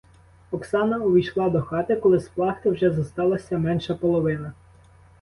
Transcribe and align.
Оксана 0.51 0.97
увійшла 0.97 1.49
до 1.49 1.61
хати, 1.61 1.95
коли 1.95 2.19
з 2.19 2.27
плахти 2.27 2.69
вже 2.69 2.91
зосталася 2.91 3.57
менша 3.57 3.93
половина. 3.95 4.53